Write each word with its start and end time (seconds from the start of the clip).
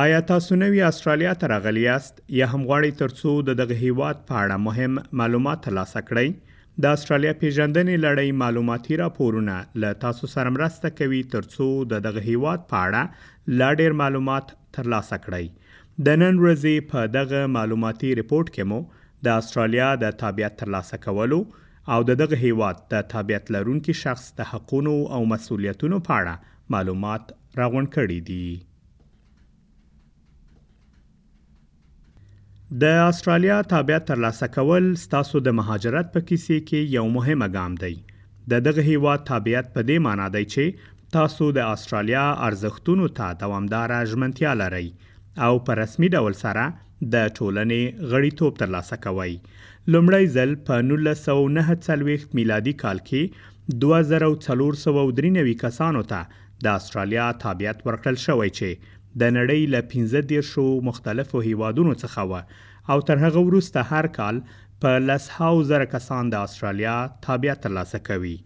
آیا 0.00 0.18
تاسو 0.26 0.56
نوې 0.58 0.80
استرالیا 0.86 1.30
ته 1.42 1.48
راغلی 1.50 1.80
یاست 1.84 2.20
یا 2.40 2.46
هم 2.50 2.58
غواړئ 2.66 2.98
ترڅو 2.98 3.30
د 3.46 3.56
دغه 3.60 3.78
هیواد 3.86 4.18
په 4.26 4.34
اړه 4.40 4.58
مهم 4.66 5.00
معلومات 5.20 5.62
ترلاسه 5.64 6.02
کړئ 6.10 6.84
د 6.84 6.92
استرالیا 6.98 7.32
پیژندنې 7.40 8.02
لړۍ 8.04 8.36
معلوماتي 8.42 8.98
راپورونه 9.00 9.56
له 9.84 9.96
تاسو 10.04 10.30
سره 10.34 10.52
مرسته 10.58 10.92
کوي 11.00 11.22
ترڅو 11.32 11.66
د 11.94 12.04
دغه 12.04 12.22
هیواد 12.28 12.62
په 12.74 12.82
اړه 12.82 13.56
لا 13.62 13.72
ډېر 13.80 13.98
معلومات 14.02 14.52
ترلاسه 14.78 15.18
کړئ 15.26 16.06
د 16.10 16.22
نن 16.24 16.38
ورځې 16.44 16.86
په 16.94 17.10
دغه 17.18 17.42
معلوماتي 17.56 18.12
رپورت 18.20 18.54
کې 18.54 18.72
مو 18.74 18.80
د 19.30 19.42
استرالیا 19.46 19.90
د 20.04 20.16
تابعیت 20.22 20.58
ترلاسه 20.62 21.00
کولو 21.08 21.40
او 21.96 21.98
د 22.12 22.20
دغه 22.22 22.40
هیواد 22.44 22.86
د 22.96 23.04
تابعیت 23.16 23.52
لرونکو 23.58 23.98
شخص 24.04 24.30
د 24.42 24.50
حقوقو 24.54 24.96
او 25.18 25.20
مسولیتونو 25.34 26.00
په 26.12 26.22
اړه 26.22 26.56
معلومات 26.78 27.36
راغونډ 27.36 27.94
کړي 28.00 28.22
دي 28.32 28.42
د 32.72 32.84
استرالیا 33.02 33.60
تابعیت 33.62 34.04
ترلاسه 34.08 34.46
کول 34.54 34.88
ستاسو 35.02 35.40
د 35.44 35.52
مهاجرت 35.58 36.08
په 36.16 36.20
کیسې 36.30 36.64
کې 36.70 36.90
یو 36.96 37.04
مهمه 37.12 37.46
ګام 37.54 37.76
دی 37.84 37.94
د 38.52 38.58
دغه 38.66 38.82
هیواد 38.88 39.22
تابعیت 39.30 39.70
په 39.76 39.84
دې 39.88 39.96
معنی 40.06 40.26
دی 40.34 40.42
چې 40.54 40.90
تاسو 41.16 41.48
د 41.58 41.70
استرالیا 41.76 42.24
ارزښتونو 42.48 43.08
ته 43.20 43.38
دوامدار 43.44 43.94
ژمنتیا 44.10 44.52
لرئ 44.62 44.82
او 45.46 45.54
په 45.68 45.78
رسمي 45.80 46.10
ډول 46.18 46.36
سره 46.42 46.66
د 47.16 47.32
ټولنې 47.38 48.12
غړیتوب 48.12 48.60
ترلاسه 48.64 49.00
کوئ 49.06 49.32
لومړی 49.96 50.28
ځل 50.36 50.54
په 50.68 50.84
1909 50.84 52.36
میلادي 52.40 52.76
کال 52.84 53.02
کې 53.08 53.80
2493 53.86 55.56
کسانو 55.64 56.04
ته 56.14 56.46
د 56.68 56.74
استرالیا 56.82 57.32
تابعیت 57.46 57.84
ورکړل 57.88 58.22
شوی 58.28 58.54
چې 58.60 58.94
د 59.20 59.22
نړۍ 59.38 59.60
له 59.74 59.80
15 59.92 60.26
دیرشو 60.32 60.64
مختلفو 60.88 61.40
هیوادونو 61.48 61.94
څخه 62.02 62.22
و 62.30 62.92
او 62.92 62.98
تر 63.08 63.18
هغه 63.24 63.40
وروسته 63.48 63.86
هر 63.92 64.06
کال 64.18 64.36
په 64.82 64.90
لس 65.08 65.24
هاو 65.36 65.56
زره 65.70 65.86
کسان 65.94 66.30
د 66.34 66.44
استرالیا 66.48 66.94
تابعیت 67.26 67.58
ترلاسه 67.64 67.98
کوي 68.10 68.36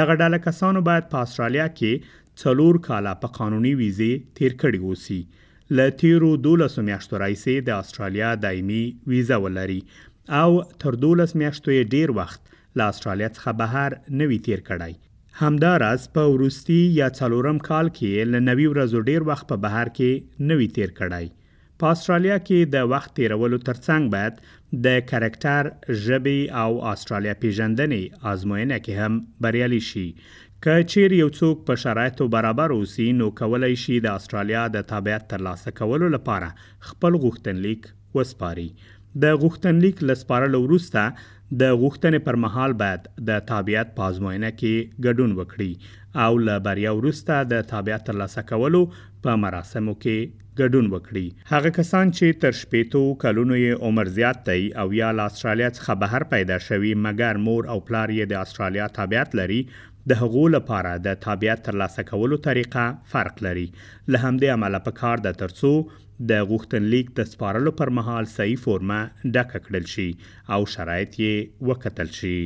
دغه 0.00 0.16
ډله 0.22 0.42
کسانو 0.48 0.84
باید 0.90 1.10
په 1.14 1.26
استرالیا 1.28 1.66
کې 1.78 2.08
څلور 2.44 2.80
کاله 2.88 3.14
په 3.24 3.34
قانوني 3.40 3.74
ویزه 3.82 4.22
تیر 4.40 4.58
کړي 4.64 4.90
اوسي 4.90 5.20
ل 5.78 5.94
تیرو 6.04 6.32
12 6.48 6.86
میاشتو 6.90 7.22
راځي 7.24 7.56
د 7.70 7.84
استرالیا 7.86 8.34
دایمي 8.46 8.82
ویزه 9.14 9.40
ولري 9.46 9.80
او 10.42 10.48
تر 10.84 11.00
12 11.08 11.40
میاشتو 11.44 11.78
ډیر 11.96 12.14
وخت 12.20 12.54
له 12.78 12.94
استرالیا 12.94 13.28
څخه 13.38 13.56
بهر 13.62 13.94
نوی 14.22 14.38
تیر 14.48 14.62
کړی 14.68 15.42
همدا 15.44 15.70
راز 15.84 16.04
په 16.18 16.32
ورستی 16.34 16.78
یا 16.98 17.08
څلورم 17.20 17.58
کال 17.70 17.88
کې 17.98 18.30
له 18.34 18.40
نوی 18.50 18.66
ورځو 18.72 19.08
ډیر 19.12 19.26
وخت 19.32 19.48
په 19.52 19.60
بهر 19.66 19.92
کې 19.98 20.48
نوی 20.52 20.68
تیر 20.78 20.92
کړی 21.00 21.34
په 21.82 21.92
استرالیا 21.96 22.36
کې 22.40 22.72
د 22.76 22.88
وخت 22.94 23.14
تیرولو 23.20 23.60
ترڅنګ 23.68 24.12
باید 24.14 24.40
د 24.86 25.04
کریکټر 25.10 25.98
ژبي 26.06 26.38
او 26.64 26.68
استرالیا 26.92 27.34
پیژندنې 27.44 28.32
آزموینه 28.34 28.78
کې 28.86 29.04
هم 29.04 29.18
بریالي 29.46 29.80
شي 29.90 30.04
که 30.20 30.76
چیرې 30.80 31.18
یو 31.22 31.30
څوک 31.40 31.66
په 31.70 31.82
شرایطو 31.84 32.28
برابر 32.36 32.74
اوسي 32.78 33.08
نو 33.20 33.30
کولای 33.42 33.72
شي 33.84 33.98
د 34.08 34.20
استرالیا 34.20 34.62
د 34.76 34.86
تابعیت 34.92 35.28
ترلاسه 35.34 35.74
کولو 35.82 36.08
لپاره 36.16 36.52
خپل 36.90 37.20
غوښتنلیک 37.24 37.90
وسپاري 38.18 38.68
د 39.24 39.36
غوښتنلیک 39.42 40.02
لسپارلو 40.08 40.58
وروسته 40.62 41.02
د 41.60 41.76
غوښتنې 41.82 42.18
پر 42.26 42.36
مهال 42.44 42.72
باید 42.82 43.06
د 43.28 43.44
تابعیت 43.50 43.92
پازموینه 44.00 44.50
کې 44.60 44.74
ګډون 45.06 45.36
وکړي 45.40 46.20
او 46.24 46.40
ل 46.48 46.58
بریا 46.66 46.92
وروسته 46.98 47.38
د 47.52 47.64
تابعیت 47.72 48.04
ترلاسه 48.08 48.44
کولو 48.50 48.80
په 49.26 49.38
مراسمو 49.44 49.94
کې 50.02 50.18
ګډون 50.60 50.86
وکړي 50.94 51.50
هغه 51.54 51.72
کسان 51.78 52.12
چې 52.18 52.40
تر 52.44 52.58
شپېتو 52.60 53.02
کلونو 53.24 53.58
یې 53.62 53.88
عمر 53.88 54.10
زیات 54.18 54.44
دی 54.50 54.62
او 54.82 54.86
یا 55.00 55.10
له 55.18 55.32
استرالیا 55.32 55.70
څخه 55.78 56.00
بهر 56.06 56.26
پیدا 56.36 56.60
شوي 56.68 56.92
مګر 57.08 57.42
مور 57.48 57.70
او 57.74 57.78
پلار 57.90 58.14
یې 58.18 58.32
د 58.34 58.44
استرالیا 58.48 58.90
تابعیت 59.00 59.38
لري 59.42 59.60
د 60.12 60.18
هغو 60.24 60.46
لپاره 60.56 60.96
د 61.06 61.20
تابعیت 61.28 61.64
ترلاسه 61.68 62.08
کولو 62.10 62.38
طریقه 62.48 62.84
فرق 63.14 63.44
لري 63.48 63.68
له 63.80 64.26
همدې 64.26 64.58
امله 64.58 64.84
په 64.88 65.00
کار 65.02 65.24
د 65.28 65.38
ترسو 65.44 65.74
د 66.30 66.32
غوښتنلیک 66.50 67.06
د 67.18 67.20
سپارلو 67.32 67.70
پر 67.80 67.88
مهال 67.96 68.24
صحیح 68.36 68.56
فورمه 68.64 68.98
ډکه 69.34 69.58
کړل 69.66 69.84
شي 69.94 70.08
او 70.54 70.60
شرایط 70.74 71.12
یې 71.22 71.34
وکتل 71.68 72.08
شي 72.18 72.38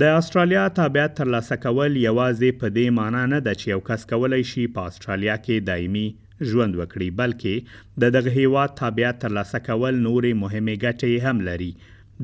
د 0.00 0.02
استرالیا 0.18 0.64
تابعیت 0.80 1.12
ترلاسه 1.20 1.56
کول 1.64 1.96
یوازې 2.08 2.50
په 2.60 2.66
دې 2.76 2.86
معنی 2.98 3.24
نه 3.32 3.38
ده 3.46 3.52
چې 3.62 3.66
یو 3.74 3.80
کس 3.88 4.02
کولای 4.14 4.42
شي 4.50 4.64
په 4.74 4.80
استرالیا 4.90 5.36
کې 5.46 5.64
دایمي 5.70 6.06
ژوند 6.50 6.72
وکړي 6.76 7.08
بلکې 7.20 7.54
د 8.02 8.04
دغه 8.16 8.30
هیواد 8.40 8.70
تابعیت 8.82 9.16
ترلاسه 9.24 9.58
کول 9.68 9.94
نورې 10.06 10.32
مهمه 10.44 10.74
ګټې 10.84 11.12
هم 11.26 11.36
لري 11.48 11.70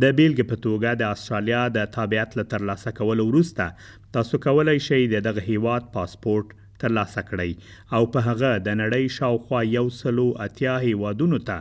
د 0.02 0.04
بیلګې 0.18 0.44
په 0.52 0.56
توګه 0.66 0.90
د 0.94 1.04
استرالیا 1.18 1.62
د 1.76 1.90
تابعیت 1.98 2.30
لترلاسه 2.40 2.90
کول 3.00 3.18
وروسته 3.28 3.64
تاسو 4.16 4.34
کولای 4.48 4.78
شئ 4.88 5.02
د 5.12 5.16
دغه 5.28 5.42
هیواد 5.50 5.92
پاسپورت 5.98 6.56
ترلاسه 6.82 7.22
کړی 7.28 7.54
او 7.96 8.02
په 8.14 8.24
هغه 8.28 8.50
د 8.66 8.78
نړۍ 8.80 9.14
شاوخوا 9.18 9.60
یو 9.76 9.84
سلو 10.00 10.26
اتیا 10.46 10.74
هیوادونو 10.86 11.38
ته 11.48 11.56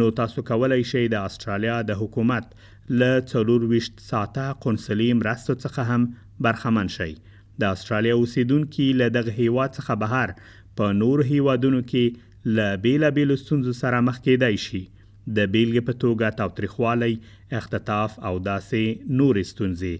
نو 0.00 0.08
تاسو 0.20 0.44
کولای 0.52 0.84
شئ 0.92 1.04
د 1.14 1.30
استرالیا 1.30 1.78
د 1.92 1.98
حکومت 2.02 2.50
له 3.00 3.24
24 3.32 3.80
ساعته 4.10 4.46
قونسلي 4.66 5.08
مرستو 5.22 5.58
څخه 5.62 5.88
هم 5.94 6.10
برخمن 6.48 6.92
شئ 6.98 7.10
د 7.62 7.72
استرالیا 7.76 8.14
اوسیدونکو 8.20 8.86
له 9.02 9.12
دغه 9.18 9.34
هیواد 9.40 9.76
څخه 9.78 9.98
بهر 10.04 10.34
په 10.80 10.88
نور 11.00 11.24
هیوادونو 11.30 11.80
کې 11.92 12.27
له 12.44 12.76
بیلابیلو 12.76 13.36
ستونزو 13.36 13.72
سره 13.72 14.00
مخ 14.06 14.18
کېدای 14.26 14.56
شي 14.66 14.80
د 15.36 15.38
بیلګې 15.52 15.82
په 15.88 15.94
توګه 16.02 16.30
تاوتریخوالی 16.40 17.14
اختطاف 17.60 18.12
او 18.28 18.34
داسې 18.50 18.84
نورې 19.20 19.42
ستونزې 19.52 19.94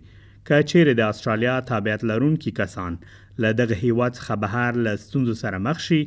که 0.47 0.57
چیرې 0.71 0.95
د 0.97 1.03
استرالیا 1.15 1.55
تابعیت 1.71 2.03
لرونکي 2.11 2.51
کسان 2.61 2.93
له 3.43 3.51
دغه 3.63 3.75
هیواد 3.85 4.13
څخه 4.19 4.35
بهر 4.47 4.73
له 4.87 4.93
ستونزو 5.05 5.35
سره 5.43 5.59
مخ 5.67 5.79
شي 5.89 6.01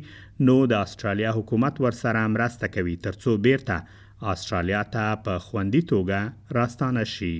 نو 0.48 0.56
د 0.66 0.74
استرالیا 0.86 1.30
حکومت 1.38 1.74
ورسره 1.86 2.20
مرسته 2.36 2.66
کوي 2.78 2.94
ترڅو 3.06 3.32
بیرته 3.46 3.76
استرالیا 4.34 4.82
ته 4.96 5.06
په 5.28 5.34
خوندي 5.48 5.82
توګه 5.94 6.18
راستانه 6.60 7.04
شي 7.14 7.34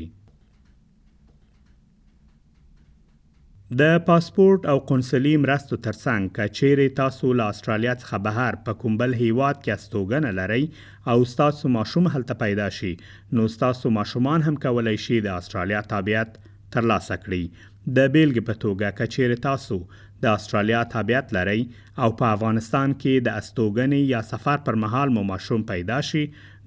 د 3.80 3.98
پاسپورت 4.06 4.64
او 4.70 4.78
قونسلي 4.88 5.30
مرستو 5.42 5.76
ترڅنګ 5.84 6.28
کچېرې 6.38 6.86
تاسو 6.98 7.28
له 7.40 7.44
استرالیا 7.54 7.92
څخه 8.02 8.18
بهر 8.26 8.58
په 8.66 8.76
کوم 8.82 8.98
بل 9.02 9.14
هیواد 9.20 9.60
کې 9.60 9.74
استوګنه 9.76 10.32
لرئ 10.38 10.64
او 11.12 11.28
تاسو 11.38 11.70
ماشوم 11.78 12.08
هلته 12.14 12.36
پیدا 12.42 12.66
شي 12.78 12.90
نو 13.38 13.46
تاسو 13.64 13.92
ماشومان 13.98 14.44
هم 14.48 14.58
کولای 14.66 14.96
شي 15.06 15.20
د 15.28 15.38
استرالیا 15.42 15.80
تابعیت 15.94 16.36
ترلاسه 16.76 17.20
کړي 17.24 17.66
د 17.98 18.12
بیلګې 18.16 18.46
په 18.52 18.60
توګه 18.64 18.94
کچېرې 19.00 19.44
تاسو 19.48 19.80
د 20.26 20.36
استرالیا 20.40 20.82
تابعیت 20.96 21.34
لرئ 21.38 21.58
او 21.58 22.12
په 22.22 22.30
افغانستان 22.36 22.96
کې 23.02 23.28
د 23.30 23.40
استوګنې 23.42 24.16
یا 24.16 24.22
سفر 24.32 24.62
پر 24.70 24.80
مهال 24.86 25.16
مو 25.18 25.24
ماشوم 25.34 25.64
پیدا 25.76 26.02
شي 26.10 26.26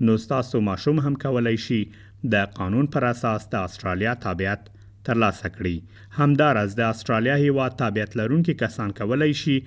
نو 0.09 0.17
تاسو 0.37 0.63
ماشوم 0.71 1.05
هم 1.09 1.19
کولای 1.27 1.59
شي 1.67 1.81
د 2.37 2.53
قانون 2.61 2.91
پر 2.97 3.07
اساس 3.13 3.51
د 3.57 3.67
استرالیا 3.69 4.15
تابعیت 4.27 4.71
ترلاسه 5.07 5.47
کړي 5.57 5.73
همدارز 6.19 6.71
د 6.79 6.81
استرالیا 6.93 7.35
هیواد 7.45 7.71
تابعیت 7.81 8.11
لرونکي 8.19 8.53
کسان 8.63 8.89
کولای 9.01 9.31
شي 9.43 9.57